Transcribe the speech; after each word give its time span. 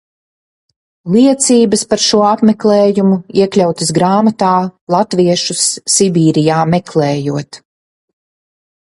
"Liecības 1.15 1.81
par 1.89 1.99
šo 2.05 2.21
apmeklējumu 2.29 3.17
iekļautas 3.41 3.91
grāmatā 3.97 4.49
"Latviešus 4.95 5.65
Sibīrijā 5.97 6.63
meklējot"." 6.75 7.61